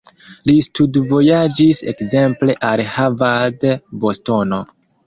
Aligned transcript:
Li 0.51 0.55
studvojaĝis 0.67 1.83
ekzemple 1.93 2.59
al 2.71 2.87
Harvard, 2.97 3.71
Bostono. 4.05 4.67